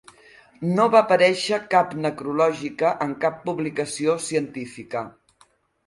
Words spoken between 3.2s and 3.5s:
cap